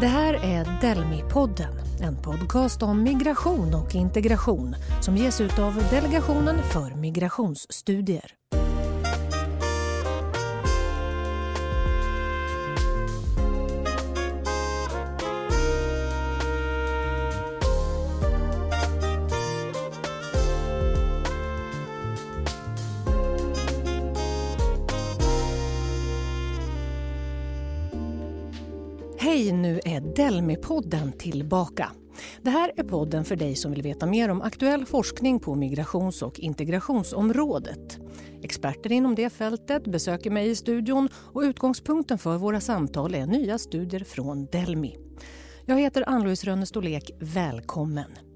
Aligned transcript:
Det 0.00 0.06
här 0.06 0.34
är 0.34 0.64
Delmi-podden, 0.80 1.72
en 2.00 2.16
podcast 2.16 2.82
om 2.82 3.02
migration 3.02 3.74
och 3.74 3.94
integration 3.94 4.76
som 5.00 5.16
ges 5.16 5.40
ut 5.40 5.58
av 5.58 5.82
Delegationen 5.90 6.62
för 6.62 6.94
migrationsstudier. 6.94 8.32
Hej, 29.46 29.52
nu 29.54 29.80
är 29.84 30.00
Delmi-podden 30.00 31.12
tillbaka. 31.12 31.90
Det 32.42 32.50
här 32.50 32.72
är 32.76 32.82
podden 32.84 33.24
för 33.24 33.36
dig 33.36 33.56
som 33.56 33.70
vill 33.70 33.82
veta 33.82 34.06
mer 34.06 34.28
om 34.28 34.42
aktuell 34.42 34.86
forskning 34.86 35.40
på 35.40 35.54
migrations 35.54 36.22
och 36.22 36.40
integrationsområdet. 36.40 37.98
Experter 38.42 38.92
inom 38.92 39.14
det 39.14 39.30
fältet 39.30 39.84
besöker 39.84 40.30
mig 40.30 40.50
i 40.50 40.56
studion 40.56 41.08
och 41.14 41.40
utgångspunkten 41.40 42.18
för 42.18 42.38
våra 42.38 42.60
samtal 42.60 43.14
är 43.14 43.26
nya 43.26 43.58
studier 43.58 44.04
från 44.04 44.46
Delmi. 44.46 44.96
Jag 45.66 45.80
heter 45.80 46.04
Ann-Louise 46.08 46.46
Rönnestålek. 46.46 47.10
Välkommen! 47.20 48.35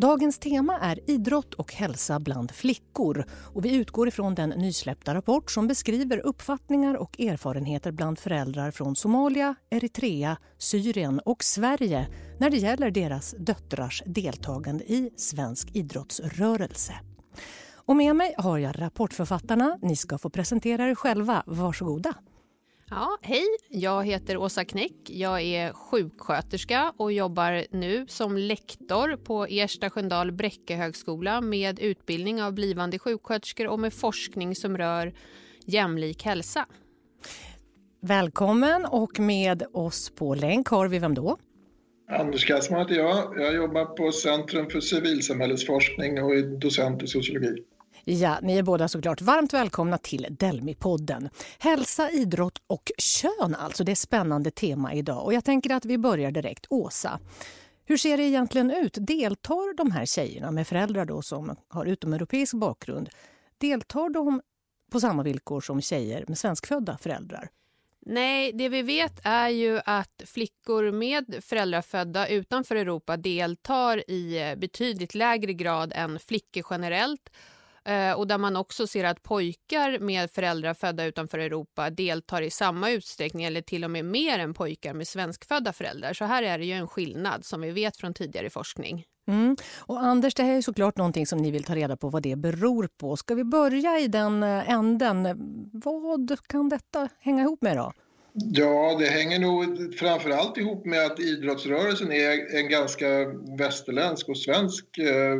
Dagens 0.00 0.38
tema 0.38 0.78
är 0.78 1.10
idrott 1.10 1.54
och 1.54 1.74
hälsa 1.74 2.20
bland 2.20 2.50
flickor. 2.50 3.24
Och 3.54 3.64
vi 3.64 3.74
utgår 3.74 4.08
ifrån 4.08 4.34
den 4.34 4.48
nysläppta 4.48 5.14
rapport 5.14 5.50
som 5.50 5.68
beskriver 5.68 6.18
uppfattningar 6.18 6.94
och 6.94 7.20
erfarenheter 7.20 7.92
bland 7.92 8.18
föräldrar 8.18 8.70
från 8.70 8.96
Somalia, 8.96 9.54
Eritrea, 9.70 10.36
Syrien 10.58 11.20
och 11.24 11.44
Sverige 11.44 12.08
när 12.38 12.50
det 12.50 12.56
gäller 12.56 12.90
deras 12.90 13.34
döttrars 13.38 14.02
deltagande 14.06 14.84
i 14.84 15.10
svensk 15.16 15.76
idrottsrörelse. 15.76 16.94
Och 17.74 17.96
med 17.96 18.16
mig 18.16 18.34
har 18.38 18.58
jag 18.58 18.80
rapportförfattarna. 18.80 19.78
Ni 19.82 19.96
ska 19.96 20.18
få 20.18 20.30
presentera 20.30 20.88
er 20.88 20.94
själva. 20.94 21.42
Varsågoda. 21.46 22.14
Ja, 22.92 23.18
hej, 23.22 23.46
jag 23.68 24.06
heter 24.06 24.36
Åsa 24.36 24.64
Knäck. 24.64 24.92
Jag 25.06 25.40
är 25.40 25.72
sjuksköterska 25.72 26.92
och 26.96 27.12
jobbar 27.12 27.64
nu 27.70 28.06
som 28.08 28.36
lektor 28.36 29.16
på 29.16 29.46
Ersta 29.50 29.90
Sköndal 29.90 30.32
Bräcke 30.32 30.76
högskola 30.76 31.40
med 31.40 31.80
utbildning 31.80 32.42
av 32.42 32.52
blivande 32.52 32.98
sjuksköterskor 32.98 33.66
och 33.66 33.78
med 33.78 33.94
forskning 33.94 34.54
som 34.54 34.78
rör 34.78 35.12
jämlik 35.64 36.24
hälsa. 36.24 36.66
Välkommen 38.02 38.86
och 38.86 39.20
med 39.20 39.62
oss 39.72 40.10
på 40.10 40.34
länk 40.34 40.68
har 40.68 40.88
vi 40.88 40.98
vem 40.98 41.14
då? 41.14 41.36
Anders 42.08 42.46
Kassman 42.46 42.80
heter 42.80 42.94
jag. 42.94 43.40
Jag 43.40 43.54
jobbar 43.54 43.84
på 43.84 44.12
Centrum 44.12 44.70
för 44.70 44.80
civilsamhällesforskning 44.80 46.22
och 46.22 46.34
är 46.34 46.42
docent 46.60 47.02
i 47.02 47.06
sociologi. 47.06 47.64
Ja, 48.12 48.38
ni 48.42 48.58
är 48.58 48.62
båda 48.62 48.88
såklart 48.88 49.20
varmt 49.20 49.54
välkomna 49.54 49.98
till 49.98 50.26
Delmi-podden. 50.30 51.30
Hälsa, 51.58 52.10
idrott 52.10 52.62
och 52.66 52.92
kön 52.98 53.54
alltså, 53.54 53.84
det 53.84 53.92
är 53.92 53.96
spännande 53.96 54.50
tema 54.50 54.94
idag. 54.94 55.24
Och 55.24 55.34
jag 55.34 55.44
tänker 55.44 55.74
att 55.74 55.84
vi 55.84 55.98
börjar 55.98 56.30
direkt. 56.30 56.66
Åsa, 56.70 57.20
hur 57.84 57.96
ser 57.96 58.16
det 58.16 58.22
egentligen 58.22 58.70
ut? 58.70 58.98
Deltar 59.00 59.76
de 59.76 59.90
här 59.90 60.06
tjejerna 60.06 60.50
med 60.50 60.66
föräldrar 60.66 61.04
då 61.04 61.22
som 61.22 61.56
har 61.68 61.86
utomeuropeisk 61.86 62.54
bakgrund, 62.54 63.08
deltar 63.58 64.10
de 64.10 64.40
på 64.92 65.00
samma 65.00 65.22
villkor 65.22 65.60
som 65.60 65.80
tjejer 65.80 66.24
med 66.28 66.38
svenskfödda 66.38 66.98
föräldrar? 66.98 67.48
Nej, 68.06 68.52
det 68.52 68.68
vi 68.68 68.82
vet 68.82 69.20
är 69.24 69.48
ju 69.48 69.80
att 69.84 70.22
flickor 70.26 70.92
med 70.92 71.38
föräldrar 71.40 71.82
födda 71.82 72.28
utanför 72.28 72.76
Europa 72.76 73.16
deltar 73.16 74.10
i 74.10 74.42
eh, 74.42 74.56
betydligt 74.56 75.14
lägre 75.14 75.52
grad 75.52 75.92
än 75.96 76.18
flickor 76.18 76.64
generellt 76.70 77.30
och 78.16 78.26
där 78.26 78.38
man 78.38 78.56
också 78.56 78.86
ser 78.86 79.04
att 79.04 79.22
pojkar 79.22 79.98
med 79.98 80.30
föräldrar 80.30 80.74
födda 80.74 81.04
utanför 81.04 81.38
Europa 81.38 81.90
deltar 81.90 82.42
i 82.42 82.50
samma 82.50 82.90
utsträckning 82.90 83.44
eller 83.44 83.60
till 83.62 83.84
och 83.84 83.90
med 83.90 84.04
mer 84.04 84.38
än 84.38 84.54
pojkar 84.54 84.94
med 84.94 85.08
svenskfödda 85.08 85.72
föräldrar. 85.72 86.12
Så 86.12 86.24
här 86.24 86.42
är 86.42 86.58
det 86.58 86.64
ju 86.64 86.72
en 86.72 86.88
skillnad 86.88 87.44
som 87.44 87.60
vi 87.60 87.70
vet 87.70 87.96
från 87.96 88.14
tidigare 88.14 88.50
forskning. 88.50 89.04
Mm. 89.28 89.56
Och 89.78 90.00
Anders, 90.00 90.34
det 90.34 90.42
här 90.42 90.54
är 90.56 90.62
såklart 90.62 90.96
någonting 90.96 91.26
som 91.26 91.38
ni 91.38 91.50
vill 91.50 91.64
ta 91.64 91.74
reda 91.74 91.96
på 91.96 92.08
vad 92.08 92.22
det 92.22 92.36
beror 92.36 92.88
på. 92.96 93.16
Ska 93.16 93.34
vi 93.34 93.44
börja 93.44 93.98
i 93.98 94.08
den 94.08 94.42
eh, 94.42 94.70
änden? 94.70 95.28
Vad 95.72 96.46
kan 96.46 96.68
detta 96.68 97.08
hänga 97.20 97.42
ihop 97.42 97.62
med 97.62 97.76
då? 97.76 97.92
Ja, 98.32 98.96
det 98.98 99.06
hänger 99.06 99.38
nog 99.38 99.94
framför 99.94 100.30
allt 100.30 100.58
ihop 100.58 100.86
med 100.86 101.06
att 101.06 101.20
idrottsrörelsen 101.20 102.12
är 102.12 102.56
en 102.56 102.68
ganska 102.68 103.06
västerländsk 103.58 104.28
och 104.28 104.38
svensk 104.38 104.98
eh, 104.98 105.36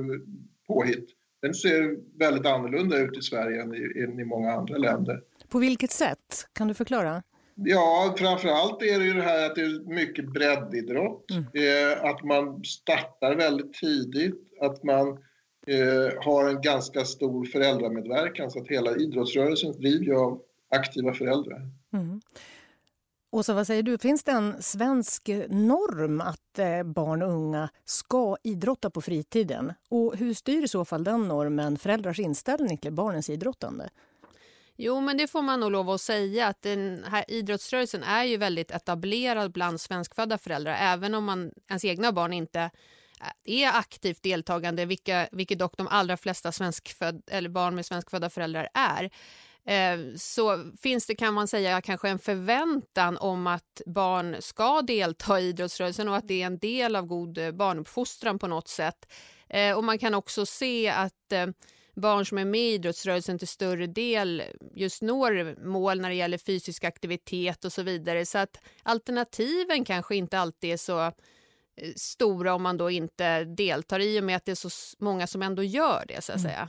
påhitt 0.66 1.08
den 1.42 1.54
ser 1.54 1.96
väldigt 2.18 2.46
annorlunda 2.46 2.98
ut 2.98 3.18
i 3.18 3.22
Sverige 3.22 3.62
än 3.62 3.74
i, 3.74 4.02
än 4.02 4.20
i 4.20 4.24
många 4.24 4.52
andra 4.52 4.76
länder. 4.76 5.20
På 5.48 5.58
vilket 5.58 5.90
sätt? 5.90 6.46
Kan 6.52 6.68
du 6.68 6.74
förklara? 6.74 7.22
Ja, 7.54 8.14
framförallt 8.18 8.82
är 8.82 8.98
det 8.98 9.04
ju 9.04 9.12
det 9.12 9.22
här 9.22 9.46
att 9.46 9.54
det 9.54 9.60
är 9.60 9.94
mycket 9.94 10.32
breddidrott. 10.32 11.30
Mm. 11.30 11.44
Eh, 11.54 12.04
att 12.04 12.24
man 12.24 12.64
startar 12.64 13.36
väldigt 13.36 13.74
tidigt, 13.74 14.34
att 14.60 14.82
man 14.82 15.08
eh, 15.66 16.22
har 16.24 16.48
en 16.48 16.62
ganska 16.62 17.04
stor 17.04 17.44
föräldramedverkan 17.44 18.50
så 18.50 18.60
att 18.60 18.68
hela 18.68 18.96
idrottsrörelsen 18.96 19.72
drivs 19.72 20.10
av 20.10 20.40
aktiva 20.70 21.12
föräldrar. 21.12 21.70
Mm. 21.92 22.20
Åsa, 23.32 23.54
vad 23.54 23.66
säger 23.66 23.82
du? 23.82 23.98
Finns 23.98 24.24
det 24.24 24.32
en 24.32 24.62
svensk 24.62 25.28
norm 25.48 26.20
att 26.20 26.58
eh, 26.58 26.82
barn 26.82 27.22
och 27.22 27.28
unga 27.28 27.68
ska 27.84 28.36
idrotta 28.42 28.90
på 28.90 29.00
fritiden? 29.00 29.72
Och 29.88 30.16
hur 30.16 30.34
styr 30.34 30.64
i 30.64 30.68
så 30.68 30.84
fall 30.84 31.04
den 31.04 31.28
normen 31.28 31.78
föräldrars 31.78 32.18
inställning 32.18 32.78
till 32.78 32.92
barnens 32.92 33.30
idrottande? 33.30 33.90
Jo, 34.76 35.00
men 35.00 35.16
det 35.16 35.26
får 35.26 35.42
man 35.42 35.60
nog 35.60 35.70
lov 35.70 35.90
att 35.90 36.00
säga 36.00 36.46
att 36.46 36.62
den 36.62 37.04
här 37.10 37.24
idrottsrörelsen 37.28 38.02
är 38.02 38.24
ju 38.24 38.36
väldigt 38.36 38.70
etablerad 38.70 39.52
bland 39.52 39.80
svenskfödda 39.80 40.38
föräldrar, 40.38 40.76
även 40.80 41.14
om 41.14 41.24
man, 41.24 41.52
ens 41.68 41.84
egna 41.84 42.12
barn 42.12 42.32
inte 42.32 42.60
eh, 43.20 43.60
är 43.62 43.78
aktivt 43.78 44.22
deltagande, 44.22 44.84
vilka, 44.84 45.28
vilket 45.32 45.58
dock 45.58 45.76
de 45.76 45.88
allra 45.88 46.16
flesta 46.16 46.52
svenskföd, 46.52 47.22
eller 47.26 47.48
barn 47.48 47.74
med 47.74 47.86
svenskfödda 47.86 48.30
föräldrar 48.30 48.68
är. 48.74 49.10
Eh, 49.64 49.98
så 50.16 50.72
finns 50.82 51.06
det 51.06 51.14
kan 51.14 51.34
man 51.34 51.48
säga 51.48 51.80
kanske 51.80 52.08
en 52.08 52.18
förväntan 52.18 53.16
om 53.16 53.46
att 53.46 53.80
barn 53.86 54.36
ska 54.40 54.82
delta 54.82 55.40
i 55.40 55.48
idrottsrörelsen 55.48 56.08
och 56.08 56.16
att 56.16 56.28
det 56.28 56.42
är 56.42 56.46
en 56.46 56.58
del 56.58 56.96
av 56.96 57.06
god 57.06 57.38
eh, 57.38 57.50
barnuppfostran 57.50 58.38
på 58.38 58.46
något 58.46 58.68
sätt. 58.68 59.12
Eh, 59.48 59.76
och 59.76 59.84
man 59.84 59.98
kan 59.98 60.14
också 60.14 60.46
se 60.46 60.88
att 60.88 61.32
barn 61.94 62.26
som 62.26 62.38
är 62.38 62.44
med 62.44 62.60
i 62.60 62.74
idrottsrörelsen 62.74 63.38
till 63.38 63.48
större 63.48 63.86
del 63.86 64.42
just 64.74 65.02
når 65.02 65.64
mål 65.66 66.00
när 66.00 66.08
det 66.08 66.14
gäller 66.14 66.38
fysisk 66.38 66.84
aktivitet 66.84 67.64
och 67.64 67.72
så 67.72 67.82
vidare. 67.82 68.26
Så 68.26 68.38
att 68.38 68.56
alternativen 68.82 69.84
kanske 69.84 70.16
inte 70.16 70.38
alltid 70.38 70.72
är 70.72 70.76
så 70.76 71.12
stora 71.96 72.54
om 72.54 72.62
man 72.62 72.76
då 72.76 72.90
inte 72.90 73.44
deltar 73.44 74.00
i 74.00 74.20
och 74.20 74.24
med 74.24 74.36
att 74.36 74.44
det 74.44 74.52
är 74.52 74.68
så 74.68 74.96
många 74.98 75.26
som 75.26 75.42
ändå 75.42 75.62
gör 75.62 76.04
det 76.08 76.24
så 76.24 76.32
att 76.32 76.38
mm. 76.38 76.50
säga. 76.50 76.68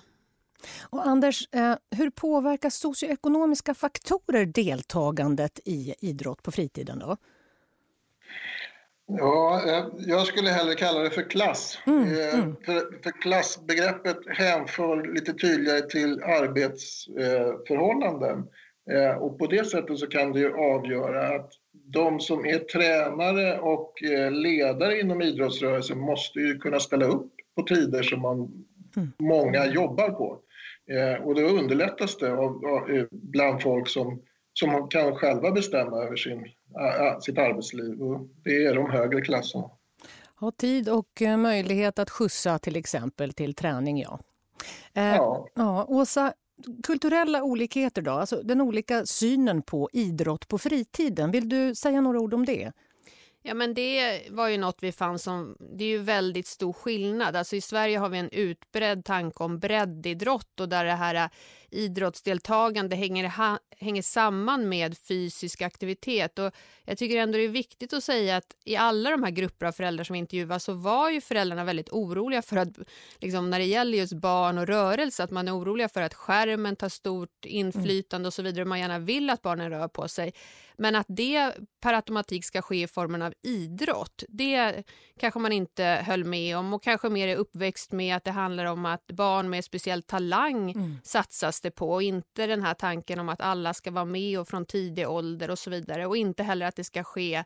Och 0.90 1.08
Anders, 1.08 1.48
eh, 1.52 1.76
hur 1.96 2.10
påverkar 2.10 2.70
socioekonomiska 2.70 3.74
faktorer 3.74 4.46
deltagandet 4.46 5.60
i 5.66 5.96
idrott 6.00 6.44
på 6.44 6.52
fritiden? 6.52 7.00
Då? 7.00 7.18
Ja, 9.08 9.62
eh, 9.68 9.86
jag 9.98 10.28
skulle 10.28 10.50
hellre 10.50 10.76
kalla 10.76 11.00
det 11.00 11.10
för 11.10 11.30
klass. 11.30 11.80
Mm, 11.88 12.04
eh, 12.04 12.34
mm. 12.34 12.56
För, 12.66 13.02
för, 13.04 13.22
klassbegreppet 13.22 14.18
hänför 14.28 15.14
lite 15.14 15.34
tydligare 15.34 15.82
till 15.82 16.24
arbetsförhållanden. 16.24 18.48
Och 19.20 19.40
på 19.40 19.48
det 19.48 19.66
sättet 19.66 20.00
så 20.00 20.08
kan 20.08 20.32
det 20.32 20.40
ju 20.40 20.54
avgöra 20.54 21.36
att 21.36 21.52
de 21.72 22.20
som 22.20 22.46
är 22.46 22.60
tränare 22.60 23.60
och 23.60 23.94
ledare 24.32 25.00
inom 25.00 25.22
idrottsrörelsen 25.22 26.00
måste 26.00 26.40
ju 26.40 26.58
kunna 26.58 26.80
ställa 26.80 27.06
upp 27.06 27.32
på 27.56 27.64
tider 27.64 28.04
som 28.04 28.22
man, 28.22 28.66
mm. 28.96 29.12
många 29.20 29.66
jobbar 29.66 30.10
på. 30.10 30.40
Eh, 30.92 31.24
och 31.24 31.36
då 31.36 31.42
underlättas 31.42 32.18
det 32.18 32.32
av, 32.34 32.66
av, 32.66 32.90
eh, 32.92 33.06
bland 33.12 33.62
folk 33.62 33.88
som, 33.88 34.22
som 34.54 34.90
kan 34.90 35.16
själva 35.16 35.52
bestämma 35.52 35.98
över 35.98 36.16
sin, 36.16 36.40
äh, 36.40 37.20
sitt 37.20 37.38
arbetsliv. 37.38 38.02
Och 38.02 38.28
det 38.44 38.66
är 38.66 38.76
de 38.76 38.92
högre 38.92 39.22
klasserna. 39.22 39.70
Ha 40.40 40.52
tid 40.52 40.90
och 40.90 41.22
möjlighet 41.38 42.00
att 42.00 42.10
skjutsa 42.10 42.60
till 42.60 42.76
exempel 42.76 43.34
till 43.34 43.54
träning, 43.54 44.02
ja. 44.02 44.20
Eh, 44.94 45.04
ja. 45.04 45.48
ja. 45.56 45.86
Åsa, 45.88 46.34
kulturella 46.84 47.44
olikheter 47.44 48.02
då, 48.02 48.12
alltså 48.12 48.42
den 48.44 48.62
olika 48.62 49.06
synen 49.06 49.62
på 49.62 49.90
idrott 49.94 50.48
på 50.48 50.58
fritiden. 50.58 51.32
Vill 51.32 51.50
du 51.50 51.76
säga 51.76 52.02
några 52.02 52.20
ord 52.20 52.34
om 52.34 52.46
det? 52.46 52.72
Ja, 53.44 53.54
men 53.54 53.74
det 53.74 54.22
var 54.30 54.48
ju 54.48 54.58
något 54.58 54.84
vi 54.84 54.92
fann 54.92 55.20
som, 55.20 55.56
det 55.60 55.84
är 55.84 55.88
ju 55.88 55.98
väldigt 55.98 56.48
stor 56.48 56.74
skillnad. 56.74 57.36
Alltså 57.36 57.56
i 57.56 57.62
Sverige 57.62 57.98
har 57.98 58.10
vi 58.10 58.18
en 58.18 58.30
utbredd 58.30 59.06
tanke 59.06 59.44
om 59.44 59.60
breddidrott 59.60 60.60
och 60.60 60.70
där 60.70 60.86
det 60.86 60.94
här 60.94 61.30
idrottsdeltagande 61.72 62.96
hänger, 62.96 63.28
ha, 63.28 63.60
hänger 63.78 64.02
samman 64.02 64.70
med 64.70 64.98
fysisk 64.98 65.62
aktivitet. 65.62 66.40
Och 66.40 66.52
jag 66.86 66.98
tycker 66.98 67.18
ändå 67.18 67.38
det 67.38 67.44
är 67.44 67.50
viktigt 67.50 67.94
att 67.94 68.04
säga 68.04 68.38
att 68.38 68.56
i 68.66 68.76
alla 68.76 69.10
de 69.10 69.24
här 69.24 69.32
grupper 69.32 69.66
av 69.66 69.72
föräldrar 69.72 70.04
som 70.04 70.16
intervjuas 70.16 70.64
så 70.64 70.74
var 70.74 71.10
ju 71.10 71.22
föräldrarna 71.22 71.64
väldigt 71.64 71.90
oroliga 71.90 72.42
för 72.42 72.58
att 72.58 72.70
liksom, 73.20 73.50
när 73.50 73.60
det 73.60 73.66
gäller 73.66 73.98
just 73.98 74.14
barn 74.14 74.58
och 74.58 74.68
rörelse 74.68 75.24
att 75.24 75.32
man 75.32 75.48
är 75.48 75.58
oroliga 75.58 75.90
för 75.90 76.02
att 76.02 76.14
skärmen 76.14 76.76
tar 76.76 76.90
stort 76.90 77.46
inflytande 77.46 78.28
och 78.28 78.34
så 78.34 78.42
vidare. 78.42 78.66
Man 78.66 78.80
gärna 78.80 79.00
vill 79.00 79.30
att 79.30 79.42
barnen 79.42 79.70
rör 79.70 79.88
på 79.88 80.08
sig. 80.08 80.34
Men 80.78 80.96
att 80.96 81.06
det 81.10 81.54
per 81.82 81.94
automatik 81.94 82.46
ska 82.46 82.62
ske 82.62 82.84
i 82.84 82.88
formen 82.88 83.22
av 83.22 83.34
idrott, 83.44 84.24
det 84.28 84.84
kanske 85.20 85.40
man 85.40 85.52
inte 85.52 85.84
höll 85.84 86.24
med 86.24 86.58
om 86.58 86.74
och 86.74 86.84
kanske 86.84 87.10
mer 87.10 87.28
är 87.28 87.36
uppväxt 87.36 87.92
med 87.92 88.16
att 88.16 88.24
det 88.24 88.32
handlar 88.32 88.66
om 88.66 88.86
att 88.86 89.08
barn 89.08 89.50
med 89.50 89.66
speciell 89.66 90.04
talang 90.04 90.72
mm. 90.72 90.98
satsas 91.04 91.61
det 91.62 91.72
på 91.72 91.92
och 91.92 92.04
inte 92.04 92.48
den 92.48 92.62
här 92.64 92.74
tanken 92.74 93.20
om 93.20 93.30
att 93.30 93.42
alla 93.42 93.74
ska 93.74 93.92
vara 93.92 94.06
med 94.06 94.40
och 94.40 94.48
från 94.48 94.66
tidig 94.66 95.10
ålder 95.10 95.52
och 95.52 95.60
så 95.60 95.70
vidare 95.70 96.06
och 96.06 96.18
inte 96.18 96.44
heller 96.44 96.66
att 96.66 96.76
det 96.76 96.84
ska 96.84 97.04
ske 97.04 97.44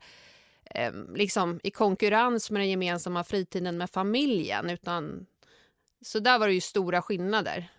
eh, 0.66 0.94
liksom 1.16 1.60
i 1.64 1.72
konkurrens 1.72 2.52
med 2.52 2.62
den 2.62 2.70
gemensamma 2.70 3.24
fritiden 3.24 3.78
med 3.78 3.90
familjen 3.90 4.70
utan 4.70 5.26
så 6.02 6.20
där 6.20 6.40
var 6.40 6.48
det 6.48 6.54
ju 6.54 6.62
stora 6.62 7.02
skillnader. 7.02 7.72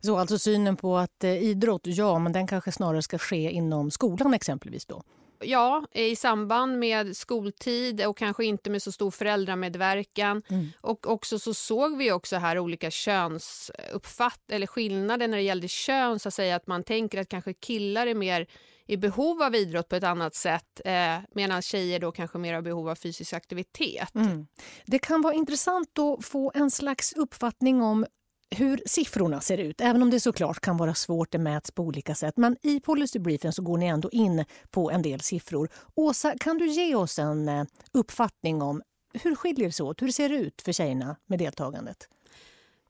Så 0.00 0.16
alltså 0.16 0.38
synen 0.38 0.76
på 0.76 0.96
att 0.96 1.24
eh, 1.24 1.42
idrott, 1.42 1.82
ja, 1.84 2.18
men 2.18 2.32
den 2.32 2.46
kanske 2.46 2.72
snarare 2.72 3.02
ska 3.02 3.18
ske 3.18 3.50
inom 3.50 3.90
skolan 3.90 4.34
exempelvis 4.34 4.86
då? 4.86 5.02
Ja, 5.44 5.84
i 5.92 6.16
samband 6.16 6.78
med 6.78 7.16
skoltid 7.16 8.06
och 8.06 8.16
kanske 8.16 8.44
inte 8.44 8.70
med 8.70 8.82
så 8.82 8.92
stor 8.92 9.10
föräldramedverkan. 9.10 10.42
Mm. 10.48 10.66
Och 10.80 11.06
också 11.06 11.38
så 11.38 11.54
såg 11.54 11.96
vi 11.96 12.12
också 12.12 12.36
här 12.36 12.58
olika 12.58 12.90
könsuppfatt 12.90 14.50
eller 14.50 14.66
skillnader 14.66 15.28
när 15.28 15.36
det 15.36 15.42
gällde 15.42 15.68
kön, 15.68 16.18
så 16.18 16.28
att 16.28 16.34
säga 16.34 16.56
att 16.56 16.66
man 16.66 16.84
tänker 16.84 17.20
att 17.20 17.28
kanske 17.28 17.54
killar 17.54 18.06
är 18.06 18.14
mer 18.14 18.46
i 18.86 18.96
behov 18.96 19.42
av 19.42 19.54
idrott 19.54 19.88
på 19.88 19.96
ett 19.96 20.04
annat 20.04 20.34
sätt 20.34 20.80
eh, 20.84 21.18
medan 21.34 21.62
tjejer 21.62 21.98
då 22.00 22.12
kanske 22.12 22.38
mer 22.38 22.54
har 22.54 22.62
behov 22.62 22.88
av 22.88 22.94
fysisk 22.94 23.32
aktivitet. 23.32 24.14
Mm. 24.14 24.46
Det 24.86 24.98
kan 24.98 25.22
vara 25.22 25.34
intressant 25.34 25.98
att 25.98 26.24
få 26.24 26.52
en 26.54 26.70
slags 26.70 27.12
uppfattning 27.12 27.82
om 27.82 28.06
hur 28.54 28.82
siffrorna 28.86 29.40
ser 29.40 29.58
ut, 29.58 29.80
även 29.80 30.02
om 30.02 30.10
det 30.10 30.20
såklart 30.20 30.60
kan 30.60 30.76
vara 30.76 30.94
svårt, 30.94 31.32
det 31.32 31.38
mäts 31.38 31.70
på 31.70 31.82
olika 31.82 32.14
sätt. 32.14 32.36
Men 32.36 32.56
i 32.62 32.80
policybriefen 32.80 33.52
så 33.52 33.62
går 33.62 33.78
ni 33.78 33.86
ändå 33.86 34.10
in 34.10 34.44
på 34.70 34.90
en 34.90 35.02
del 35.02 35.20
siffror. 35.20 35.68
Åsa, 35.94 36.34
kan 36.40 36.58
du 36.58 36.66
ge 36.66 36.94
oss 36.94 37.18
en 37.18 37.48
eh, 37.48 37.64
uppfattning 37.92 38.62
om 38.62 38.82
hur 39.14 39.34
skiljer 39.34 39.66
det 39.66 39.72
sig 39.72 39.84
åt? 39.84 40.02
Hur 40.02 40.10
ser 40.10 40.28
det 40.28 40.34
ut 40.34 40.62
för 40.62 40.72
tjejerna 40.72 41.16
med 41.26 41.38
deltagandet? 41.38 42.08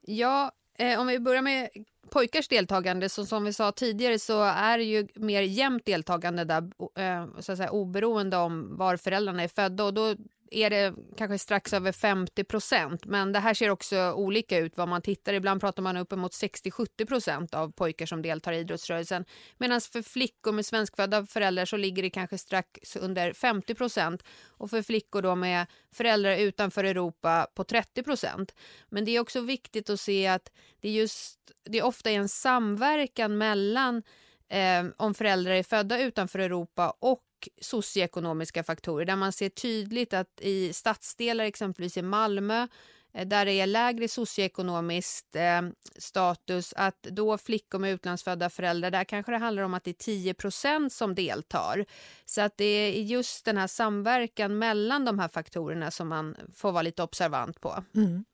Ja, 0.01 0.53
eh, 0.79 1.01
om 1.01 1.07
vi 1.07 1.21
börjar 1.21 1.43
med 1.43 1.69
pojkars 2.11 2.49
deltagande, 2.49 3.09
så 3.09 3.27
som 3.27 3.45
vi 3.45 3.53
sa 3.53 3.73
tidigare 3.73 4.19
så 4.19 4.43
är 4.43 4.79
det 4.79 4.85
ju 4.85 5.09
mer 5.15 5.43
jämnt 5.43 5.87
deltagande 5.87 6.45
där, 6.45 6.71
eh, 6.99 7.41
så 7.41 7.53
att 7.53 7.59
säga, 7.59 7.71
oberoende 7.71 8.37
om 8.37 8.77
var 8.77 8.97
föräldrarna 8.97 9.43
är 9.43 9.49
födda. 9.49 9.85
Och 9.85 9.95
då 9.95 10.15
är 10.53 10.71
det 10.71 10.95
kanske 11.17 11.39
strax 11.39 11.73
över 11.73 11.93
50 11.93 12.45
procent. 12.45 13.05
Men 13.05 13.33
det 13.33 13.39
här 13.39 13.55
ser 13.55 13.71
också 13.71 14.13
olika 14.13 14.59
ut 14.59 14.77
vad 14.77 14.89
man 14.89 15.03
tittar. 15.03 15.33
Ibland 15.33 15.61
pratar 15.61 15.83
man 15.83 15.97
uppemot 15.97 16.33
60-70 16.33 17.07
procent 17.07 17.55
av 17.55 17.73
pojkar 17.73 18.07
som 18.07 18.23
deltar 18.23 18.53
i 18.53 18.59
idrottsrörelsen. 18.59 19.25
Medan 19.59 19.81
för 19.81 20.03
flickor 20.03 20.53
med 20.53 20.67
svenskfödda 20.67 21.27
föräldrar 21.27 21.65
så 21.65 21.77
ligger 21.77 22.03
det 22.03 22.11
kanske 22.11 22.39
strax 22.39 22.97
under 22.97 23.33
50 23.33 23.75
procent. 23.75 24.23
Och 24.47 24.71
för 24.71 24.83
flickor 24.83 25.23
då 25.23 25.35
med 25.35 25.67
föräldrar 25.93 26.37
utanför 26.37 26.85
Europa 26.85 27.47
på 27.55 27.65
30 27.65 28.03
procent. 28.03 28.55
Men 28.89 29.05
det 29.05 29.17
är 29.17 29.21
också 29.21 29.41
viktigt 29.41 29.91
att 29.91 30.01
se 30.01 30.27
att 30.27 30.53
det 30.81 30.91
just, 30.91 31.39
det 31.65 31.79
är 31.79 31.85
ofta 31.85 32.11
en 32.11 32.29
samverkan 32.29 33.39
mellan 33.39 34.03
eh, 34.49 34.85
om 34.97 35.15
föräldrar 35.15 35.53
är 35.53 35.63
födda 35.63 36.01
utanför 36.01 36.39
Europa 36.39 36.95
och 36.99 37.21
socioekonomiska 37.61 38.65
faktorer 38.65 39.05
där 39.05 39.17
man 39.17 39.33
ser 39.33 39.49
tydligt 39.49 40.13
att 40.15 40.41
i 40.41 40.73
stadsdelar, 40.73 41.45
exempelvis 41.45 41.97
i 41.97 42.03
Malmö, 42.03 42.67
eh, 43.15 43.27
där 43.27 43.45
det 43.45 43.53
är 43.53 43.67
lägre 43.67 44.09
socioekonomisk 44.09 45.35
eh, 45.35 45.63
status, 45.99 46.75
att 46.77 47.03
då 47.03 47.39
flickor 47.39 47.79
med 47.79 47.93
utlandsfödda 47.93 48.51
föräldrar, 48.51 48.91
där 48.91 49.05
kanske 49.05 49.33
det 49.33 49.39
handlar 49.39 49.63
om 49.63 49.75
att 49.75 49.85
det 49.85 49.91
är 49.91 50.35
10% 50.35 50.89
som 50.89 51.15
deltar. 51.15 51.85
Så 52.25 52.41
att 52.41 52.57
det 52.57 52.65
är 52.65 53.03
just 53.03 53.45
den 53.45 53.57
här 53.57 53.67
samverkan 53.67 54.59
mellan 54.59 55.05
de 55.05 55.19
här 55.19 55.29
faktorerna 55.29 55.91
som 55.91 56.09
man 56.09 56.37
får 56.55 56.73
vara 56.73 56.83
lite 56.83 57.03
observant 57.03 57.61
på. 57.61 57.85
Mm. 57.95 58.25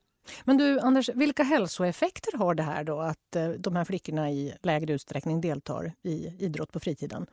Men 0.45 0.57
du 0.57 0.81
Anders, 0.81 1.09
vilka 1.09 1.43
hälsoeffekter 1.43 2.39
har 2.39 2.55
det 2.55 2.63
här 2.63 2.85
då 2.85 3.01
att 3.01 3.37
eh, 3.37 3.49
de 3.49 3.77
här 3.77 3.85
flickorna 3.85 4.31
i 4.31 4.55
lägre 4.63 4.93
utsträckning 4.93 5.41
deltar 5.41 5.93
i 6.03 6.33
idrott 6.39 6.73
på 6.73 6.81
fritiden? 6.81 7.27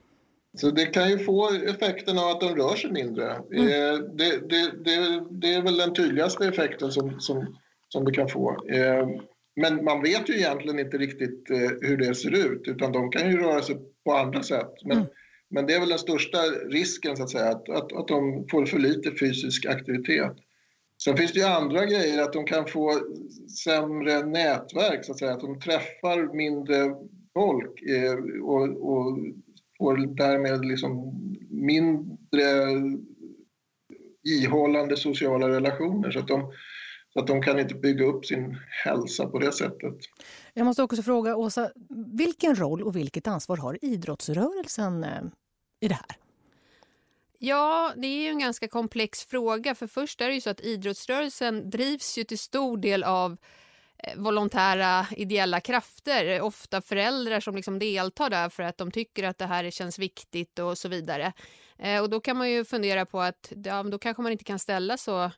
Så 0.55 0.71
det 0.71 0.85
kan 0.85 1.09
ju 1.09 1.19
få 1.19 1.49
effekten 1.67 2.17
av 2.17 2.27
att 2.27 2.41
de 2.41 2.55
rör 2.55 2.75
sig 2.75 2.91
mindre. 2.91 3.31
Mm. 3.51 3.67
Eh, 3.67 3.99
det, 3.99 4.49
det, 4.49 4.71
det, 4.85 5.23
det, 5.31 5.53
är 5.53 5.61
väl 5.61 5.77
den 5.77 5.93
tydligaste 5.93 6.47
effekten 6.47 6.91
som, 6.91 7.19
som, 7.19 7.55
som 7.89 8.05
det 8.05 8.11
kan 8.11 8.29
få. 8.29 8.67
Eh, 8.69 9.07
men 9.55 9.83
man 9.83 10.01
vet 10.01 10.29
ju 10.29 10.33
egentligen 10.33 10.79
inte 10.79 10.97
riktigt 10.97 11.49
eh, 11.49 11.89
hur 11.89 11.97
det 11.97 12.15
ser 12.15 12.53
ut 12.53 12.67
utan 12.67 12.91
de 12.91 13.11
kan 13.11 13.31
ju 13.31 13.37
röra 13.37 13.61
sig 13.61 13.77
på 14.05 14.13
andra 14.13 14.43
sätt. 14.43 14.73
Men, 14.83 14.97
mm. 14.97 15.09
men 15.49 15.65
det 15.65 15.73
är 15.73 15.79
väl 15.79 15.89
den 15.89 15.99
största 15.99 16.37
risken 16.69 17.17
så 17.17 17.23
att 17.23 17.29
säga, 17.29 17.49
att, 17.49 17.69
att, 17.69 17.93
att 17.93 18.07
de 18.07 18.47
får 18.51 18.65
för 18.65 18.79
lite 18.79 19.11
fysisk 19.11 19.65
aktivitet. 19.65 20.33
Sen 21.03 21.17
finns 21.17 21.31
det 21.31 21.39
ju 21.39 21.45
andra 21.45 21.85
grejer, 21.85 22.23
att 22.23 22.33
de 22.33 22.45
kan 22.45 22.67
få 22.67 22.93
sämre 23.63 24.25
nätverk, 24.25 25.05
så 25.05 25.11
att 25.11 25.19
säga, 25.19 25.31
att 25.31 25.41
de 25.41 25.59
träffar 25.59 26.35
mindre 26.35 26.95
folk 27.33 27.81
och, 28.43 28.61
och 28.61 29.17
får 29.77 30.15
därmed 30.15 30.65
liksom 30.65 31.13
mindre 31.49 32.41
ihållande 34.23 34.97
sociala 34.97 35.49
relationer 35.49 36.11
så 36.11 36.19
att, 36.19 36.27
de, 36.27 36.53
så 37.13 37.19
att 37.19 37.27
de 37.27 37.41
kan 37.41 37.59
inte 37.59 37.75
bygga 37.75 38.05
upp 38.05 38.25
sin 38.25 38.57
hälsa 38.85 39.27
på 39.27 39.39
det 39.39 39.51
sättet. 39.51 39.95
Jag 40.53 40.65
måste 40.65 40.83
också 40.83 41.03
fråga 41.03 41.35
Åsa, 41.35 41.71
vilken 42.13 42.55
roll 42.55 42.81
och 42.81 42.95
vilket 42.95 43.27
ansvar 43.27 43.57
har 43.57 43.77
idrottsrörelsen 43.81 45.03
eh, 45.03 45.23
i 45.79 45.87
det 45.87 45.95
här? 45.95 46.17
Ja, 47.39 47.93
det 47.95 48.07
är 48.07 48.21
ju 48.21 48.29
en 48.29 48.39
ganska 48.39 48.67
komplex 48.67 49.25
fråga. 49.25 49.75
För 49.75 49.87
först 49.87 50.21
är 50.21 50.27
det 50.27 50.33
ju 50.33 50.41
så 50.41 50.49
att 50.49 50.61
idrottsrörelsen 50.61 51.69
drivs 51.69 52.17
ju 52.17 52.23
till 52.23 52.39
stor 52.39 52.77
del 52.77 53.03
av 53.03 53.31
Eh, 53.31 53.37
Eh, 54.07 54.17
volontära 54.17 55.05
ideella 55.11 55.59
krafter, 55.59 56.41
ofta 56.41 56.81
föräldrar 56.81 57.39
som 57.39 57.55
liksom 57.55 57.79
deltar 57.79 58.29
där 58.29 58.49
för 58.49 58.63
att 58.63 58.77
de 58.77 58.91
tycker 58.91 59.23
att 59.23 59.37
det 59.37 59.45
här 59.45 59.71
känns 59.71 59.99
viktigt 59.99 60.59
och 60.59 60.77
så 60.77 60.89
vidare. 60.89 61.33
Eh, 61.79 62.01
och 62.01 62.09
då 62.09 62.19
kan 62.19 62.37
man 62.37 62.49
ju 62.49 62.65
fundera 62.65 63.05
på 63.05 63.21
att 63.21 63.53
ja, 63.65 63.83
då 63.83 63.99
kanske 63.99 64.23
man 64.23 64.31
inte 64.31 64.43
kan 64.43 64.59
ställa 64.59 64.97
så 64.97 65.31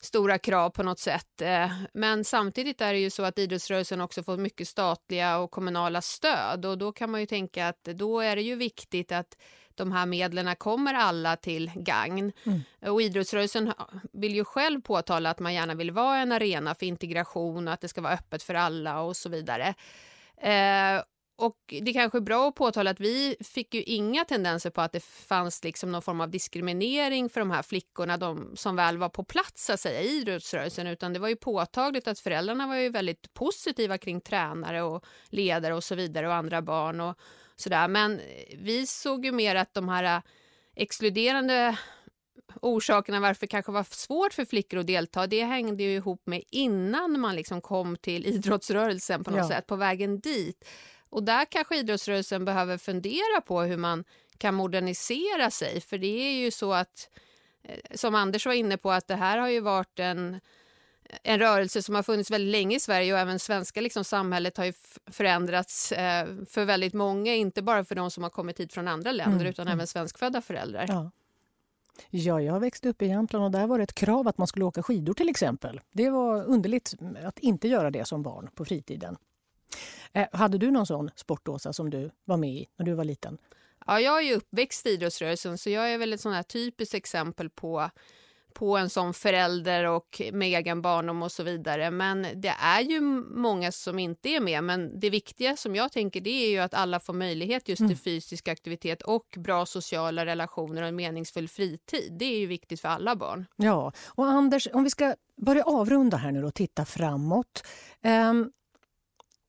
stora 0.00 0.38
krav 0.38 0.70
på 0.70 0.82
något 0.82 0.98
sätt. 0.98 1.42
Eh, 1.42 1.70
men 1.92 2.24
samtidigt 2.24 2.80
är 2.80 2.92
det 2.92 2.98
ju 2.98 3.10
så 3.10 3.22
att 3.22 3.38
idrottsrörelsen 3.38 4.00
också 4.00 4.22
får 4.22 4.36
mycket 4.36 4.68
statliga 4.68 5.38
och 5.38 5.50
kommunala 5.50 6.02
stöd 6.02 6.66
och 6.66 6.78
då 6.78 6.92
kan 6.92 7.10
man 7.10 7.20
ju 7.20 7.26
tänka 7.26 7.68
att 7.68 7.84
då 7.84 8.20
är 8.20 8.36
det 8.36 8.42
ju 8.42 8.56
viktigt 8.56 9.12
att 9.12 9.36
de 9.74 9.92
här 9.92 10.06
medlen 10.06 10.56
kommer 10.56 10.94
alla 10.94 11.36
till 11.36 11.70
gagn. 11.74 12.32
Mm. 12.44 12.60
Och 12.92 13.02
idrottsrörelsen 13.02 13.72
vill 14.12 14.34
ju 14.34 14.44
själv 14.44 14.80
påtala 14.80 15.30
att 15.30 15.38
man 15.38 15.54
gärna 15.54 15.74
vill 15.74 15.90
vara 15.90 16.18
en 16.18 16.32
arena 16.32 16.74
för 16.74 16.86
integration 16.86 17.68
och 17.68 17.74
att 17.74 17.80
det 17.80 17.88
ska 17.88 18.00
vara 18.00 18.12
öppet 18.12 18.42
för 18.42 18.54
alla 18.54 19.00
och 19.00 19.16
så 19.16 19.28
vidare. 19.28 19.74
Eh, 20.36 21.02
och 21.40 21.56
det 21.66 21.90
är 21.90 21.92
kanske 21.92 22.18
är 22.18 22.22
bra 22.22 22.48
att 22.48 22.54
påtala 22.54 22.90
att 22.90 23.00
vi 23.00 23.36
fick 23.40 23.74
ju 23.74 23.82
inga 23.82 24.24
tendenser 24.24 24.70
på 24.70 24.80
att 24.80 24.92
det 24.92 25.04
fanns 25.04 25.64
liksom 25.64 25.92
någon 25.92 26.02
form 26.02 26.20
av 26.20 26.30
diskriminering 26.30 27.28
för 27.28 27.40
de 27.40 27.50
här 27.50 27.62
flickorna, 27.62 28.16
de 28.16 28.56
som 28.56 28.76
väl 28.76 28.98
var 28.98 29.08
på 29.08 29.24
plats 29.24 29.70
att 29.70 29.80
säga, 29.80 30.00
i 30.00 30.08
idrottsrörelsen, 30.08 30.86
utan 30.86 31.12
det 31.12 31.18
var 31.18 31.28
ju 31.28 31.36
påtagligt 31.36 32.08
att 32.08 32.18
föräldrarna 32.18 32.66
var 32.66 32.76
ju 32.76 32.88
väldigt 32.88 33.34
positiva 33.34 33.98
kring 33.98 34.20
tränare 34.20 34.82
och 34.82 35.04
ledare 35.28 35.74
och 35.74 35.84
så 35.84 35.94
vidare 35.94 36.28
och 36.28 36.34
andra 36.34 36.62
barn 36.62 37.00
och 37.00 37.18
sådär. 37.56 37.88
Men 37.88 38.20
vi 38.58 38.86
såg 38.86 39.24
ju 39.24 39.32
mer 39.32 39.54
att 39.54 39.74
de 39.74 39.88
här 39.88 40.22
exkluderande 40.76 41.76
orsakerna 42.62 43.20
varför 43.20 43.40
det 43.40 43.46
kanske 43.46 43.72
var 43.72 43.86
svårt 43.90 44.34
för 44.34 44.44
flickor 44.44 44.78
att 44.78 44.86
delta, 44.86 45.26
det 45.26 45.44
hängde 45.44 45.82
ju 45.82 45.94
ihop 45.94 46.22
med 46.26 46.42
innan 46.50 47.20
man 47.20 47.36
liksom 47.36 47.60
kom 47.60 47.96
till 47.96 48.26
idrottsrörelsen 48.34 49.24
på 49.24 49.30
något 49.30 49.38
ja. 49.38 49.48
sätt, 49.48 49.66
på 49.66 49.76
vägen 49.76 50.20
dit. 50.20 50.64
Och 51.10 51.22
där 51.22 51.44
kanske 51.44 51.76
idrottsrörelsen 51.76 52.44
behöver 52.44 52.78
fundera 52.78 53.40
på 53.46 53.60
hur 53.60 53.76
man 53.76 54.04
kan 54.38 54.54
modernisera 54.54 55.50
sig. 55.50 55.80
För 55.80 55.98
det 55.98 56.06
är 56.06 56.32
ju 56.32 56.50
så 56.50 56.72
att, 56.72 57.08
eh, 57.62 57.78
som 57.94 58.14
Anders 58.14 58.46
var 58.46 58.52
inne 58.52 58.76
på, 58.76 58.90
att 58.90 59.08
det 59.08 59.14
här 59.14 59.38
har 59.38 59.48
ju 59.48 59.60
varit 59.60 59.98
en, 59.98 60.40
en 61.22 61.38
rörelse 61.38 61.82
som 61.82 61.94
har 61.94 62.02
funnits 62.02 62.30
väldigt 62.30 62.52
länge 62.52 62.76
i 62.76 62.80
Sverige 62.80 63.12
och 63.12 63.18
även 63.18 63.38
svenska 63.38 63.80
liksom, 63.80 64.04
samhället 64.04 64.56
har 64.56 64.64
ju 64.64 64.72
förändrats 65.06 65.92
eh, 65.92 66.26
för 66.48 66.64
väldigt 66.64 66.94
många, 66.94 67.34
inte 67.34 67.62
bara 67.62 67.84
för 67.84 67.94
de 67.94 68.10
som 68.10 68.22
har 68.22 68.30
kommit 68.30 68.60
hit 68.60 68.72
från 68.72 68.88
andra 68.88 69.12
länder 69.12 69.40
mm. 69.40 69.46
utan 69.46 69.66
mm. 69.66 69.78
även 69.78 69.86
svenskfödda 69.86 70.42
föräldrar. 70.42 70.84
Ja. 70.88 71.10
Ja, 72.10 72.40
jag 72.40 72.60
växte 72.60 72.88
upp 72.88 73.02
i 73.02 73.06
Jämtland 73.06 73.44
och 73.44 73.50
där 73.50 73.66
var 73.66 73.78
det 73.78 73.84
ett 73.84 73.94
krav 73.94 74.28
att 74.28 74.38
man 74.38 74.46
skulle 74.46 74.64
åka 74.64 74.82
skidor 74.82 75.14
till 75.14 75.28
exempel. 75.28 75.80
Det 75.92 76.10
var 76.10 76.44
underligt 76.44 76.94
att 77.24 77.38
inte 77.38 77.68
göra 77.68 77.90
det 77.90 78.04
som 78.04 78.22
barn 78.22 78.50
på 78.54 78.64
fritiden. 78.64 79.16
Eh, 80.12 80.26
hade 80.32 80.58
du 80.58 80.70
någon 80.70 80.86
sån 80.86 81.10
sport, 81.16 81.48
Åsa, 81.48 81.72
som 81.72 81.90
du 81.90 82.10
var 82.24 82.36
med 82.36 82.50
i 82.50 82.66
när 82.76 82.86
du 82.86 82.94
var 82.94 83.04
liten? 83.04 83.38
Ja, 83.86 84.00
jag 84.00 84.18
är 84.18 84.22
ju 84.22 84.34
uppväxt 84.34 84.86
i 84.86 84.90
idrottsrörelsen 84.90 85.58
så 85.58 85.70
jag 85.70 85.92
är 85.92 85.98
väl 85.98 86.12
ett 86.12 86.20
sånt 86.20 86.34
här 86.34 86.42
typiskt 86.42 86.94
exempel 86.94 87.50
på 87.50 87.90
på 88.54 88.76
en 88.76 88.90
sån 88.90 89.14
förälder 89.14 89.84
och 89.84 90.22
med 90.32 90.48
egen 90.48 90.82
barndom 90.82 91.22
och 91.22 91.32
så 91.32 91.42
vidare. 91.42 91.90
Men 91.90 92.26
det 92.34 92.54
är 92.60 92.80
ju 92.80 93.00
många 93.00 93.72
som 93.72 93.98
inte 93.98 94.28
är 94.28 94.40
med. 94.40 94.64
Men 94.64 95.00
det 95.00 95.10
viktiga 95.10 95.56
som 95.56 95.76
jag 95.76 95.92
tänker 95.92 96.20
det 96.20 96.30
är 96.30 96.50
ju 96.50 96.58
att 96.58 96.74
alla 96.74 97.00
får 97.00 97.12
möjlighet 97.12 97.68
just 97.68 97.78
till 97.78 97.86
mm. 97.86 97.98
fysisk 97.98 98.48
aktivitet 98.48 99.02
och 99.02 99.36
bra 99.36 99.66
sociala 99.66 100.26
relationer 100.26 100.82
och 100.82 100.88
en 100.88 100.96
meningsfull 100.96 101.48
fritid. 101.48 102.16
Det 102.18 102.24
är 102.24 102.38
ju 102.38 102.46
viktigt 102.46 102.80
för 102.80 102.88
alla 102.88 103.16
barn. 103.16 103.46
Ja, 103.56 103.92
och 104.06 104.26
Anders, 104.26 104.68
om 104.72 104.84
vi 104.84 104.90
ska 104.90 105.14
börja 105.36 105.64
avrunda 105.64 106.16
här 106.16 106.32
nu 106.32 106.44
och 106.44 106.54
titta 106.54 106.84
framåt. 106.84 107.64
Um, 108.04 108.52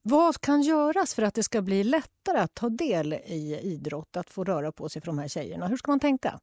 vad 0.01 0.41
kan 0.41 0.61
göras 0.61 1.15
för 1.15 1.23
att 1.23 1.33
det 1.33 1.43
ska 1.43 1.61
bli 1.61 1.83
lättare 1.83 2.37
att 2.37 2.53
ta 2.53 2.69
del 2.69 3.13
i 3.13 3.59
idrott, 3.63 4.17
att 4.17 4.29
få 4.29 4.43
röra 4.43 4.71
på 4.71 4.89
sig 4.89 5.01
för 5.01 5.05
de 5.05 5.19
här 5.19 5.27
tjejerna? 5.27 5.67
Hur 5.67 5.77
ska 5.77 5.91
man 5.91 5.99
tänka? 5.99 6.39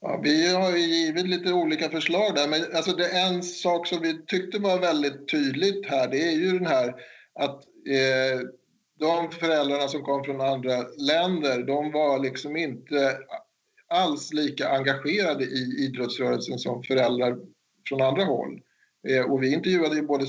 Ja, 0.00 0.20
vi 0.22 0.54
har 0.54 0.76
givit 0.76 1.26
lite 1.26 1.52
olika 1.52 1.90
förslag 1.90 2.34
där, 2.34 2.48
men 2.48 2.60
alltså 2.76 2.96
det 2.96 3.08
är 3.08 3.28
en 3.28 3.42
sak 3.42 3.86
som 3.86 4.02
vi 4.02 4.26
tyckte 4.26 4.58
var 4.58 4.78
väldigt 4.78 5.28
tydligt 5.28 5.86
här, 5.86 6.08
det 6.08 6.28
är 6.28 6.32
ju 6.32 6.58
den 6.58 6.66
här 6.66 6.94
att 7.34 7.64
eh, 7.88 8.40
de 8.98 9.30
föräldrarna 9.30 9.88
som 9.88 10.02
kom 10.02 10.24
från 10.24 10.40
andra 10.40 10.82
länder, 10.98 11.62
de 11.62 11.92
var 11.92 12.18
liksom 12.18 12.56
inte 12.56 13.18
alls 13.88 14.32
lika 14.32 14.68
engagerade 14.68 15.44
i 15.44 15.76
idrottsrörelsen 15.78 16.58
som 16.58 16.82
föräldrar 16.82 17.38
från 17.88 18.02
andra 18.02 18.24
håll. 18.24 18.60
Eh, 19.08 19.30
och 19.30 19.42
vi 19.42 19.52
intervjuade 19.52 19.96
ju 19.96 20.02
både 20.02 20.26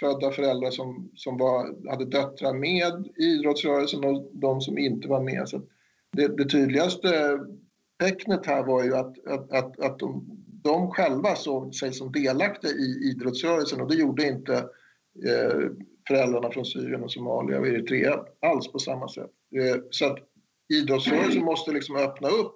födda 0.00 0.30
föräldrar 0.30 0.70
som, 0.70 1.10
som 1.14 1.38
var, 1.38 1.90
hade 1.90 2.04
döttrar 2.04 2.54
med 2.54 3.06
i 3.16 3.24
idrottsrörelsen 3.24 4.04
och 4.04 4.30
de 4.32 4.60
som 4.60 4.78
inte 4.78 5.08
var 5.08 5.22
med. 5.22 5.48
Så 5.48 5.62
det, 6.12 6.36
det 6.36 6.48
tydligaste 6.48 7.38
tecknet 8.02 8.46
här 8.46 8.62
var 8.62 8.84
ju 8.84 8.96
att, 8.96 9.26
att, 9.26 9.52
att, 9.52 9.80
att 9.80 9.98
de, 9.98 10.24
de 10.62 10.90
själva 10.90 11.34
såg 11.34 11.74
sig 11.74 11.92
som 11.92 12.12
delaktiga 12.12 12.70
i 12.70 13.10
idrottsrörelsen 13.10 13.80
och 13.80 13.90
det 13.90 13.96
gjorde 13.96 14.28
inte 14.28 14.54
eh, 15.26 15.70
föräldrarna 16.08 16.50
från 16.50 16.64
Syrien 16.64 17.02
och 17.02 17.12
Somalia 17.12 17.60
och 17.60 17.66
Eritrea 17.66 18.20
alls 18.42 18.72
på 18.72 18.78
samma 18.78 19.08
sätt. 19.08 19.30
Eh, 19.56 19.82
så 19.90 20.06
att 20.06 20.18
idrottsrörelsen 20.74 21.44
måste 21.44 21.72
liksom 21.72 21.96
öppna 21.96 22.28
upp 22.28 22.54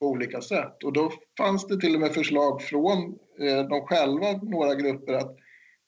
på 0.00 0.06
olika 0.06 0.40
sätt 0.40 0.84
och 0.84 0.92
då 0.92 1.12
fanns 1.38 1.66
det 1.66 1.80
till 1.80 1.94
och 1.94 2.00
med 2.00 2.14
förslag 2.14 2.62
från 2.62 3.18
eh, 3.40 3.68
de 3.68 3.80
själva, 3.80 4.32
några 4.32 4.74
grupper, 4.74 5.12
att 5.12 5.36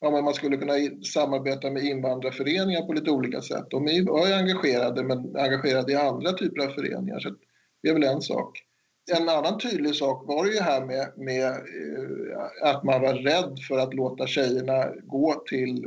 ja, 0.01 0.11
men 0.11 0.23
man 0.23 0.33
skulle 0.33 0.57
kunna 0.57 0.73
samarbeta 1.13 1.69
med 1.69 1.83
invandrarföreningar 1.83 2.81
på 2.81 2.93
lite 2.93 3.11
olika 3.11 3.41
sätt. 3.41 3.65
De 3.69 3.87
är 3.87 3.91
ju 3.91 4.33
engagerade, 4.33 5.03
men 5.03 5.35
engagerade 5.35 5.91
i 5.91 5.95
andra 5.95 6.31
typer 6.31 6.65
av 6.65 6.69
föreningar. 6.69 7.19
Så 7.19 7.35
det 7.83 7.89
är 7.89 7.93
väl 7.93 8.03
en 8.03 8.21
sak 8.21 8.63
en 9.11 9.29
annan 9.29 9.59
tydlig 9.59 9.95
sak 9.95 10.27
var 10.27 10.45
det 10.45 10.51
ju 10.51 10.59
här 10.59 10.85
med, 10.85 11.11
med 11.17 11.47
eh, 11.47 12.69
att 12.69 12.83
man 12.83 13.01
var 13.01 13.13
rädd 13.13 13.59
för 13.67 13.77
att 13.77 13.93
låta 13.93 14.27
tjejerna 14.27 14.85
gå 15.03 15.43
till 15.49 15.85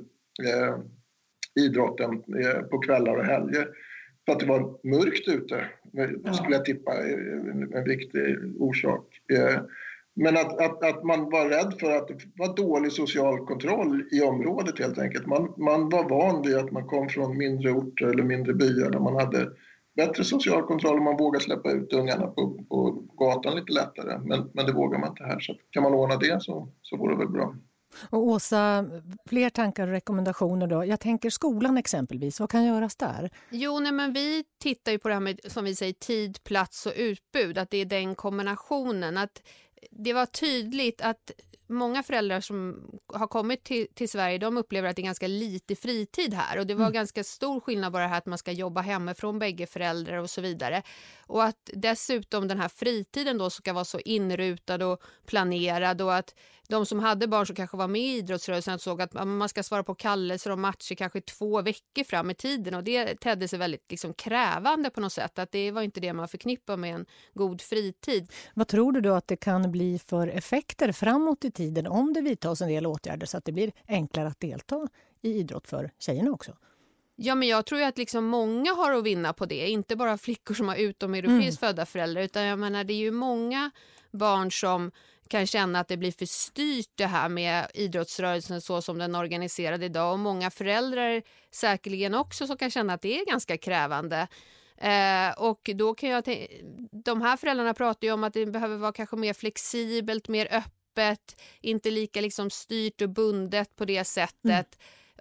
eh, 0.48 0.76
idrotten 1.64 2.10
eh, 2.12 2.60
på 2.60 2.78
kvällar 2.78 3.16
och 3.16 3.24
helger. 3.24 3.68
För 4.26 4.32
att 4.32 4.40
det 4.40 4.46
var 4.46 4.88
mörkt 4.88 5.28
ute, 5.28 5.66
skulle 6.34 6.56
jag 6.56 6.64
tippa 6.64 6.92
en, 7.02 7.72
en 7.74 7.84
viktig 7.84 8.36
orsak. 8.58 9.06
Eh, 9.32 9.60
men 10.14 10.36
att, 10.36 10.60
att, 10.60 10.84
att 10.84 11.04
man 11.04 11.30
var 11.30 11.48
rädd 11.48 11.74
för 11.80 11.96
att 11.96 12.08
det 12.08 12.14
var 12.36 12.56
dålig 12.56 12.92
social 12.92 13.46
kontroll 13.46 14.08
i 14.12 14.22
området 14.22 14.78
helt 14.78 14.98
enkelt. 14.98 15.26
Man, 15.26 15.54
man 15.56 15.88
var 15.88 16.08
van 16.08 16.42
vid 16.42 16.56
att 16.56 16.72
man 16.72 16.86
kom 16.86 17.08
från 17.08 17.38
mindre 17.38 17.70
orter 17.70 18.06
eller 18.06 18.22
mindre 18.22 18.54
byar 18.54 18.90
där 18.90 18.98
man 18.98 19.14
hade 19.14 19.50
bättre 19.96 20.24
social 20.24 20.62
kontroll 20.62 20.98
om 20.98 21.04
man 21.04 21.16
vågar 21.16 21.40
släppa 21.40 21.70
ut 21.70 21.92
ungarna 21.92 22.26
på, 22.26 22.64
på 22.68 23.04
gatan 23.16 23.56
lite 23.56 23.72
lättare. 23.72 24.18
Men, 24.18 24.50
men 24.54 24.66
det 24.66 24.72
vågar 24.72 24.98
man 24.98 25.08
inte 25.08 25.24
här. 25.24 25.40
Så 25.40 25.54
kan 25.70 25.82
man 25.82 25.94
ordna 25.94 26.16
det 26.16 26.42
så, 26.42 26.68
så 26.82 26.96
vore 26.96 27.14
det 27.14 27.18
väl 27.18 27.28
bra. 27.28 27.54
Och 28.10 28.26
Åsa, 28.26 28.84
fler 29.28 29.50
tankar 29.50 29.86
och 29.86 29.92
rekommendationer 29.92 30.66
då? 30.66 30.84
Jag 30.84 31.00
tänker 31.00 31.30
skolan 31.30 31.78
exempelvis, 31.78 32.40
vad 32.40 32.50
kan 32.50 32.64
göras 32.64 32.96
där? 32.96 33.30
Jo, 33.50 33.80
nej, 33.80 33.92
men 33.92 34.12
vi 34.12 34.44
tittar 34.62 34.92
ju 34.92 34.98
på 34.98 35.08
det 35.08 35.14
här 35.14 35.20
med 35.20 35.40
som 35.48 35.64
vi 35.64 35.74
säger 35.74 35.92
tid, 35.92 36.44
plats 36.44 36.86
och 36.86 36.92
utbud, 36.96 37.58
att 37.58 37.70
det 37.70 37.78
är 37.78 37.84
den 37.84 38.14
kombinationen. 38.14 39.16
Att 39.16 39.42
det 39.90 40.12
var 40.12 40.26
tydligt 40.26 41.00
att 41.00 41.30
många 41.66 42.02
föräldrar 42.02 42.40
som 42.40 42.86
har 43.06 43.26
kommit 43.26 43.64
till, 43.64 43.86
till 43.94 44.08
Sverige 44.08 44.38
de 44.38 44.56
upplever 44.56 44.88
att 44.88 44.96
det 44.96 45.02
är 45.02 45.04
ganska 45.04 45.28
lite 45.28 45.76
fritid 45.76 46.34
här 46.34 46.58
och 46.58 46.66
det 46.66 46.74
var 46.74 46.84
mm. 46.84 46.92
ganska 46.92 47.24
stor 47.24 47.60
skillnad 47.60 47.92
bara 47.92 48.06
här 48.06 48.18
att 48.18 48.26
man 48.26 48.38
ska 48.38 48.52
jobba 48.52 48.80
hemifrån 48.80 49.38
bägge 49.38 49.66
föräldrar 49.66 50.16
och 50.16 50.30
så 50.30 50.40
vidare. 50.40 50.82
Och 51.26 51.44
att 51.44 51.70
dessutom 51.72 52.48
den 52.48 52.60
här 52.60 52.68
fritiden 52.68 53.38
då 53.38 53.50
ska 53.50 53.72
vara 53.72 53.84
så 53.84 53.98
inrutad 53.98 54.86
och 54.86 55.02
planerad 55.26 56.02
och 56.02 56.14
att 56.14 56.34
de 56.68 56.86
som 56.86 56.98
hade 56.98 57.26
barn 57.26 57.46
som 57.46 57.56
kanske 57.56 57.76
var 57.76 57.88
med 57.88 58.02
i 58.02 58.16
idrottsrörelsen 58.16 58.78
såg 58.78 59.02
att 59.02 59.12
man 59.12 59.48
ska 59.48 59.62
svara 59.62 59.84
på 59.84 59.94
kallelser 59.94 60.50
och 60.50 60.58
matcher 60.58 60.94
kanske 60.94 61.20
två 61.20 61.62
veckor 61.62 62.04
fram 62.04 62.30
i 62.30 62.34
tiden 62.34 62.74
och 62.74 62.84
det 62.84 63.20
tedde 63.20 63.48
sig 63.48 63.58
väldigt 63.58 63.90
liksom 63.90 64.14
krävande 64.14 64.90
på 64.90 65.00
något 65.00 65.12
sätt. 65.12 65.38
Att 65.38 65.52
det 65.52 65.70
var 65.70 65.82
inte 65.82 66.00
det 66.00 66.12
man 66.12 66.28
förknippar 66.28 66.76
med 66.76 66.94
en 66.94 67.06
god 67.34 67.60
fritid. 67.60 68.32
Vad 68.54 68.68
tror 68.68 68.92
du 68.92 69.00
då 69.00 69.14
att 69.14 69.28
det 69.28 69.36
kan 69.36 69.70
bli 69.70 70.00
för 70.06 70.28
effekter 70.28 70.92
framåt 70.92 71.44
i 71.44 71.50
tiden 71.54 71.86
om 71.86 72.12
det 72.12 72.20
vidtas 72.20 72.60
en 72.60 72.68
del 72.68 72.86
åtgärder 72.86 73.26
så 73.26 73.36
att 73.36 73.44
det 73.44 73.52
blir 73.52 73.72
enklare 73.88 74.28
att 74.28 74.40
delta 74.40 74.88
i 75.22 75.38
idrott 75.38 75.68
för 75.68 75.90
tjejerna 75.98 76.30
också? 76.30 76.56
Ja, 77.16 77.34
men 77.34 77.48
jag 77.48 77.66
tror 77.66 77.82
att 77.82 77.98
liksom 77.98 78.24
många 78.24 78.74
har 78.74 78.92
att 78.92 79.04
vinna 79.04 79.32
på 79.32 79.46
det. 79.46 79.70
Inte 79.70 79.96
bara 79.96 80.18
flickor 80.18 80.54
som 80.54 80.68
har 80.68 80.76
utomeuropeiskt 80.76 81.62
mm. 81.62 81.70
födda 81.70 81.86
föräldrar 81.86 82.22
utan 82.22 82.44
jag 82.44 82.58
menar, 82.58 82.84
det 82.84 82.92
är 82.92 82.98
ju 82.98 83.10
många 83.10 83.70
barn 84.10 84.52
som 84.52 84.90
kan 85.28 85.46
känna 85.46 85.80
att 85.80 85.88
det 85.88 85.96
blir 85.96 86.12
för 86.12 86.26
styrt 86.26 86.90
det 86.94 87.06
här 87.06 87.28
med 87.28 87.66
idrottsrörelsen 87.74 88.60
så 88.60 88.82
som 88.82 88.98
den 88.98 89.14
är 89.14 89.18
organiserad 89.18 89.82
idag 89.82 90.12
och 90.12 90.18
många 90.18 90.50
föräldrar 90.50 91.22
säkerligen 91.50 92.14
också 92.14 92.46
som 92.46 92.56
kan 92.56 92.70
känna 92.70 92.92
att 92.92 93.02
det 93.02 93.20
är 93.20 93.26
ganska 93.26 93.56
krävande. 93.56 94.28
Eh, 94.76 95.30
och 95.36 95.70
då 95.74 95.94
kan 95.94 96.08
jag 96.08 96.24
de 97.04 97.22
här 97.22 97.36
föräldrarna 97.36 97.74
pratar 97.74 98.08
ju 98.08 98.14
om 98.14 98.24
att 98.24 98.32
det 98.32 98.46
behöver 98.46 98.76
vara 98.76 98.92
kanske 98.92 99.16
mer 99.16 99.32
flexibelt, 99.32 100.28
mer 100.28 100.46
öppet, 100.50 100.72
inte 101.60 101.90
lika 101.90 102.20
liksom 102.20 102.50
styrt 102.50 103.02
och 103.02 103.10
bundet 103.10 103.76
på 103.76 103.84
det 103.84 104.04
sättet. 104.04 104.44
Mm 104.44 104.64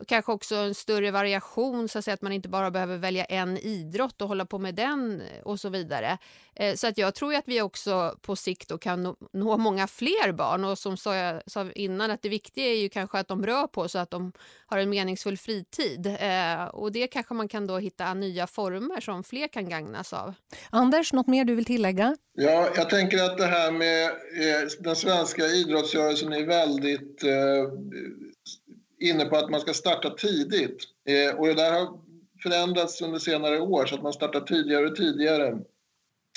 kanske 0.07 0.31
också 0.31 0.55
en 0.55 0.75
större 0.75 1.11
variation 1.11 1.89
så 1.89 1.99
att, 1.99 2.05
säga, 2.05 2.13
att 2.13 2.21
man 2.21 2.31
inte 2.31 2.49
bara 2.49 2.71
behöver 2.71 2.97
välja 2.97 3.25
en 3.25 3.57
idrott 3.57 4.21
och 4.21 4.27
hålla 4.27 4.45
på 4.45 4.59
med 4.59 4.75
den 4.75 5.21
och 5.43 5.59
så 5.59 5.69
vidare. 5.69 6.17
Eh, 6.55 6.75
så 6.75 6.87
att 6.87 6.97
jag 6.97 7.15
tror 7.15 7.35
att 7.35 7.43
vi 7.47 7.61
också 7.61 8.15
på 8.21 8.35
sikt 8.35 8.69
då 8.69 8.77
kan 8.77 9.03
nå, 9.03 9.15
nå 9.33 9.57
många 9.57 9.87
fler 9.87 10.31
barn 10.31 10.65
och 10.65 10.77
som 10.77 10.97
sa 10.97 11.15
jag 11.15 11.41
sa 11.47 11.71
innan 11.75 12.11
att 12.11 12.21
det 12.21 12.29
viktiga 12.29 12.65
är 12.65 12.75
ju 12.75 12.89
kanske 12.89 13.19
att 13.19 13.27
de 13.27 13.45
rör 13.45 13.67
på 13.67 13.87
sig 13.87 14.01
att 14.01 14.09
de 14.09 14.33
har 14.65 14.77
en 14.77 14.89
meningsfull 14.89 15.37
fritid 15.37 16.07
eh, 16.19 16.63
och 16.63 16.91
det 16.91 17.07
kanske 17.07 17.33
man 17.33 17.47
kan 17.47 17.67
då 17.67 17.77
hitta 17.77 18.13
nya 18.13 18.47
former 18.47 19.01
som 19.01 19.23
fler 19.23 19.47
kan 19.47 19.69
gagnas 19.69 20.13
av. 20.13 20.33
Anders, 20.69 21.13
något 21.13 21.27
mer 21.27 21.45
du 21.45 21.55
vill 21.55 21.65
tillägga? 21.65 22.17
Ja, 22.33 22.67
jag 22.75 22.89
tänker 22.89 23.23
att 23.23 23.37
det 23.37 23.45
här 23.45 23.71
med 23.71 24.05
eh, 24.05 24.67
den 24.79 24.95
svenska 24.95 25.45
idrottsrörelsen 25.45 26.33
är 26.33 26.45
väldigt 26.45 27.23
inne 29.09 29.25
på 29.25 29.37
att 29.37 29.49
man 29.49 29.59
ska 29.59 29.73
starta 29.73 30.09
tidigt. 30.09 30.83
Eh, 31.09 31.35
och 31.35 31.47
det 31.47 31.53
där 31.53 31.71
har 31.71 31.99
förändrats 32.43 33.01
under 33.01 33.19
senare 33.19 33.59
år 33.59 33.85
så 33.85 33.95
att 33.95 34.03
man 34.03 34.13
startar 34.13 34.39
tidigare 34.39 34.85
och 34.85 34.95
tidigare. 34.95 35.47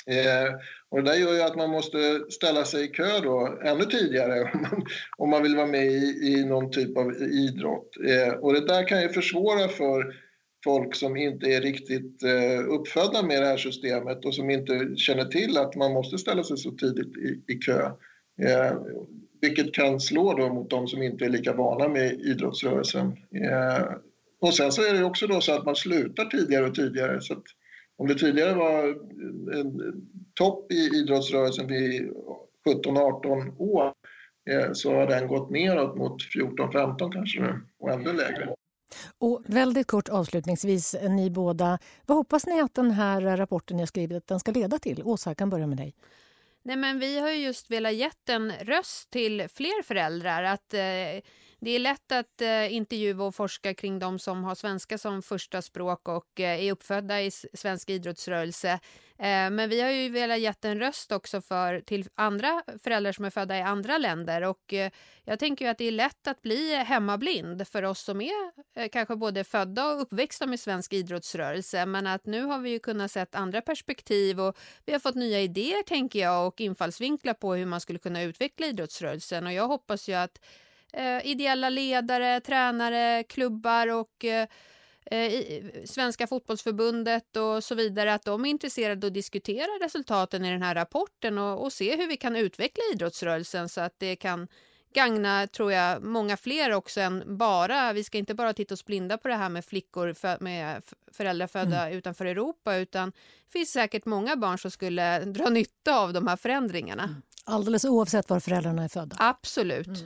Eh, 0.07 0.53
och 0.89 1.03
det 1.03 1.11
där 1.11 1.19
gör 1.19 1.33
ju 1.33 1.41
att 1.41 1.55
man 1.55 1.69
måste 1.69 2.19
ställa 2.29 2.65
sig 2.65 2.85
i 2.85 2.87
kö 2.87 3.19
då 3.23 3.59
ännu 3.63 3.85
tidigare 3.85 4.41
om 4.53 4.61
man, 4.61 4.85
om 5.17 5.29
man 5.29 5.43
vill 5.43 5.55
vara 5.55 5.67
med 5.67 5.85
i, 5.85 6.33
i 6.33 6.45
någon 6.45 6.71
typ 6.71 6.97
av 6.97 7.13
idrott. 7.21 7.89
Eh, 8.05 8.33
och 8.33 8.53
det 8.53 8.67
där 8.67 8.87
kan 8.87 9.01
ju 9.01 9.09
försvåra 9.09 9.67
för 9.67 10.15
folk 10.63 10.95
som 10.95 11.17
inte 11.17 11.45
är 11.45 11.61
riktigt 11.61 12.23
eh, 12.23 12.67
uppfödda 12.69 13.23
med 13.23 13.41
det 13.41 13.47
här 13.47 13.57
systemet 13.57 14.25
och 14.25 14.35
som 14.35 14.49
inte 14.49 14.95
känner 14.95 15.25
till 15.25 15.57
att 15.57 15.75
man 15.75 15.93
måste 15.93 16.17
ställa 16.17 16.43
sig 16.43 16.57
så 16.57 16.71
tidigt 16.71 17.17
i, 17.17 17.53
i 17.53 17.55
kö. 17.55 17.85
Eh, 18.41 18.73
vilket 19.41 19.73
kan 19.73 19.99
slå 19.99 20.33
då 20.33 20.53
mot 20.53 20.69
de 20.69 20.87
som 20.87 21.01
inte 21.01 21.25
är 21.25 21.29
lika 21.29 21.53
vana 21.53 21.87
med 21.87 22.11
idrottsrörelsen. 22.11 23.07
Eh, 23.35 23.85
och 24.41 24.53
sen 24.53 24.71
så 24.71 24.81
är 24.81 24.93
det 24.93 25.03
också 25.03 25.27
då 25.27 25.41
så 25.41 25.53
att 25.53 25.65
man 25.65 25.75
slutar 25.75 26.25
tidigare 26.25 26.65
och 26.65 26.75
tidigare. 26.75 27.21
Så 27.21 27.35
om 27.97 28.07
det 28.07 28.15
tidigare 28.15 28.53
var 28.53 28.87
en 29.59 29.81
topp 30.33 30.71
i 30.71 30.89
idrottsrörelsen 30.95 31.67
vid 31.67 32.11
17-18 32.65 33.57
år 33.57 33.93
eh, 34.49 34.71
så 34.73 34.93
har 34.95 35.07
den 35.07 35.27
gått 35.27 35.49
neråt 35.49 35.97
mot 35.97 36.21
14-15 36.21 37.11
kanske 37.11 37.41
nu 37.41 37.61
och 37.79 37.91
ännu 37.91 38.13
lägre. 38.13 38.55
Och 39.17 39.43
väldigt 39.45 39.87
kort 39.87 40.09
avslutningsvis, 40.09 40.93
eh, 40.93 41.11
ni 41.11 41.29
båda. 41.29 41.79
Vad 42.05 42.17
hoppas 42.17 42.45
ni 42.45 42.61
att 42.61 42.73
den 42.73 42.91
här 42.91 43.37
rapporten 43.37 43.77
ni 43.77 43.87
skrivit 43.87 44.27
den 44.27 44.39
ska 44.39 44.51
leda 44.51 44.79
till? 44.79 45.03
Åsa, 45.03 45.29
jag 45.29 45.37
kan 45.37 45.49
börja 45.49 45.67
med 45.67 45.77
dig. 45.77 45.93
Nej, 46.67 46.75
men 46.75 46.99
vi 46.99 47.19
har 47.19 47.29
just 47.29 47.71
velat 47.71 47.93
ge 47.93 48.09
en 48.29 48.51
röst 48.51 49.09
till 49.09 49.47
fler 49.49 49.83
föräldrar. 49.83 50.43
Att 50.43 50.73
eh, 50.73 51.21
det 51.59 51.71
är 51.71 51.79
lätt 51.79 52.11
att 52.11 52.41
eh, 52.41 52.73
intervjua 52.73 53.23
och 53.23 53.35
forska 53.35 53.73
kring 53.73 53.99
de 53.99 54.19
som 54.19 54.43
har 54.43 54.55
svenska 54.55 54.97
som 54.97 55.21
första 55.21 55.61
språk 55.61 56.07
och 56.07 56.39
eh, 56.39 56.65
är 56.65 56.71
uppfödda 56.71 57.21
i 57.21 57.31
svensk 57.31 57.89
idrottsrörelse. 57.89 58.79
Eh, 59.19 59.49
men 59.49 59.69
vi 59.69 59.81
har 59.81 59.89
ju 59.89 60.09
velat 60.09 60.39
ge 60.39 60.53
en 60.61 60.79
röst 60.79 61.11
också 61.11 61.41
för, 61.41 61.81
till 61.81 62.07
andra 62.15 62.63
föräldrar 62.83 63.11
som 63.11 63.25
är 63.25 63.29
födda 63.29 63.57
i 63.57 63.61
andra 63.61 63.97
länder. 63.97 64.41
Och 64.41 64.73
eh, 64.73 64.91
jag 65.23 65.39
tänker 65.39 65.65
ju 65.65 65.71
att 65.71 65.77
det 65.77 65.85
är 65.85 65.91
lätt 65.91 66.27
att 66.27 66.41
bli 66.41 66.75
hemmablind 66.75 67.67
för 67.67 67.83
oss 67.83 68.01
som 68.01 68.21
är 68.21 68.51
eh, 68.75 68.89
kanske 68.89 69.15
både 69.15 69.43
födda 69.43 69.87
och 69.87 70.01
uppväxta 70.01 70.45
med 70.47 70.59
svensk 70.59 70.93
idrottsrörelse. 70.93 71.85
Men 71.85 72.07
att 72.07 72.25
nu 72.25 72.43
har 72.43 72.59
vi 72.59 72.69
ju 72.69 72.79
kunnat 72.79 73.11
sett 73.11 73.35
andra 73.35 73.61
perspektiv 73.61 74.39
och 74.39 74.57
vi 74.85 74.93
har 74.93 74.99
fått 74.99 75.15
nya 75.15 75.41
idéer 75.41 75.83
tänker 75.83 76.19
jag 76.19 76.47
och 76.47 76.61
infallsvinklar 76.61 77.33
på 77.33 77.53
hur 77.53 77.65
man 77.65 77.81
skulle 77.81 77.99
kunna 77.99 78.21
utveckla 78.21 78.67
idrottsrörelsen. 78.67 79.47
Och 79.47 79.53
jag 79.53 79.67
hoppas 79.67 80.09
ju 80.09 80.13
att 80.13 80.39
eh, 80.93 81.25
ideella 81.27 81.69
ledare, 81.69 82.39
tränare, 82.39 83.23
klubbar 83.23 83.87
och 83.87 84.25
eh, 84.25 84.47
Svenska 85.85 86.27
fotbollsförbundet 86.27 87.37
och 87.37 87.63
så 87.63 87.75
vidare 87.75 88.13
att 88.13 88.25
de 88.25 88.45
är 88.45 88.49
intresserade 88.49 89.07
att 89.07 89.13
diskutera 89.13 89.67
resultaten 89.85 90.45
i 90.45 90.51
den 90.51 90.61
här 90.61 90.75
rapporten 90.75 91.37
och, 91.37 91.63
och 91.63 91.73
se 91.73 91.95
hur 91.95 92.07
vi 92.07 92.17
kan 92.17 92.35
utveckla 92.35 92.83
idrottsrörelsen 92.93 93.69
så 93.69 93.81
att 93.81 93.93
det 93.97 94.15
kan 94.15 94.47
gagna, 94.93 95.47
tror 95.47 95.71
jag, 95.71 96.03
många 96.03 96.37
fler 96.37 96.73
också 96.73 97.01
än 97.01 97.37
bara, 97.37 97.93
vi 97.93 98.03
ska 98.03 98.17
inte 98.17 98.33
bara 98.33 98.53
titta 98.53 98.73
oss 98.73 98.85
blinda 98.85 99.17
på 99.17 99.27
det 99.27 99.35
här 99.35 99.49
med 99.49 99.65
flickor 99.65 100.13
för, 100.13 100.37
med 100.39 100.83
föräldrar 101.11 101.47
födda 101.47 101.81
mm. 101.85 101.97
utanför 101.97 102.25
Europa 102.25 102.75
utan 102.75 103.11
det 103.45 103.51
finns 103.51 103.71
säkert 103.71 104.05
många 104.05 104.35
barn 104.35 104.57
som 104.57 104.71
skulle 104.71 105.19
dra 105.19 105.49
nytta 105.49 105.99
av 105.99 106.13
de 106.13 106.27
här 106.27 106.35
förändringarna. 106.35 107.03
Mm. 107.03 107.21
Alldeles 107.49 107.85
oavsett 107.85 108.29
var 108.29 108.39
föräldrarna 108.39 108.83
är 108.83 108.87
födda? 108.87 109.15
Absolut. 109.19 109.87
Mm. 109.87 109.99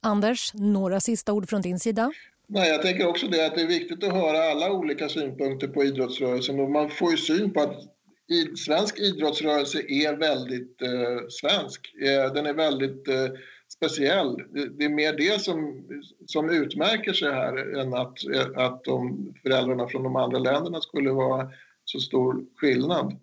Anders, 0.00 0.54
några 0.54 1.00
sista 1.00 1.32
ord 1.32 1.48
från 1.48 1.62
din 1.62 1.78
sida? 1.78 2.12
Nej, 2.46 2.70
jag 2.70 2.82
tänker 2.82 3.06
också 3.06 3.26
det 3.26 3.46
att 3.46 3.54
det 3.54 3.60
är 3.60 3.66
viktigt 3.66 4.04
att 4.04 4.12
höra 4.12 4.50
alla 4.50 4.72
olika 4.72 5.08
synpunkter 5.08 5.68
på 5.68 5.84
idrottsrörelsen 5.84 6.60
och 6.60 6.70
man 6.70 6.90
får 6.90 7.10
ju 7.10 7.16
syn 7.16 7.52
på 7.52 7.60
att 7.60 7.80
i, 8.28 8.56
svensk 8.56 8.98
idrottsrörelse 8.98 9.78
är 9.78 10.16
väldigt 10.16 10.82
eh, 10.82 11.28
svensk. 11.28 11.94
Eh, 11.94 12.32
den 12.32 12.46
är 12.46 12.54
väldigt 12.54 13.08
eh, 13.08 13.28
speciell. 13.68 14.36
Det 14.78 14.84
är 14.84 14.88
mer 14.88 15.12
det 15.12 15.40
som, 15.40 15.84
som 16.26 16.50
utmärker 16.50 17.12
sig 17.12 17.32
här 17.32 17.78
än 17.78 17.94
att, 17.94 18.18
att 18.56 18.84
de 18.84 19.32
föräldrarna 19.42 19.88
från 19.88 20.02
de 20.02 20.16
andra 20.16 20.38
länderna 20.38 20.80
skulle 20.80 21.10
vara 21.10 21.48
så 21.84 21.98
stor 21.98 22.44
skillnad. 22.56 23.16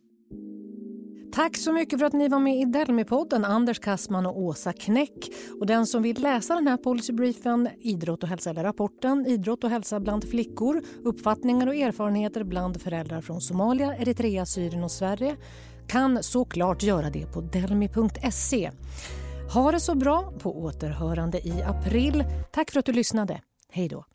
Tack 1.33 1.57
så 1.57 1.73
mycket 1.73 1.99
för 1.99 2.05
att 2.05 2.13
ni 2.13 2.27
var 2.27 2.39
med 2.39 2.55
i 2.55 2.65
Delmi-podden, 2.65 3.45
Anders 3.45 3.79
Kassman 3.79 4.25
och 4.25 4.39
Åsa 4.39 4.73
Knäck. 4.73 5.31
Och 5.59 5.65
den 5.65 5.87
som 5.87 6.03
vill 6.03 6.21
läsa 6.21 6.55
den 6.55 6.67
här 6.67 6.77
policybriefen, 6.77 7.69
Idrott 7.79 8.23
och 8.23 8.29
hälsa 8.29 8.49
eller 8.49 8.63
rapporten 8.63 9.25
Idrott 9.25 9.63
och 9.63 9.69
hälsa 9.69 9.99
bland 9.99 10.29
flickor, 10.29 10.81
uppfattningar 11.03 11.67
och 11.67 11.75
erfarenheter 11.75 12.43
bland 12.43 12.81
föräldrar 12.81 13.21
från 13.21 13.41
Somalia, 13.41 13.95
Eritrea, 13.95 14.45
Syrien 14.45 14.83
och 14.83 14.91
Sverige 14.91 15.35
kan 15.87 16.23
såklart 16.23 16.83
göra 16.83 17.09
det 17.09 17.33
på 17.33 17.41
delmi.se. 17.41 18.71
Ha 19.53 19.71
det 19.71 19.79
så 19.79 19.95
bra, 19.95 20.33
på 20.39 20.63
återhörande 20.63 21.47
i 21.47 21.63
april. 21.63 22.23
Tack 22.51 22.71
för 22.71 22.79
att 22.79 22.85
du 22.85 22.93
lyssnade. 22.93 23.41
Hej 23.69 23.87
då. 23.87 24.05